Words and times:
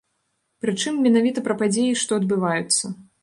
Прычым, 0.63 0.97
менавіта 1.07 1.43
пра 1.49 1.57
падзеі, 1.61 1.93
што 2.05 2.11
адбываюцца. 2.23 2.93